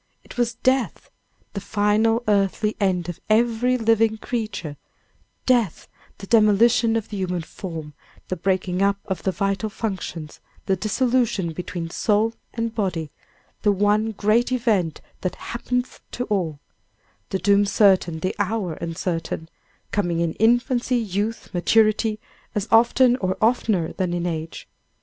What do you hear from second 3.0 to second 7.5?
of every living creature death, the demolition of the human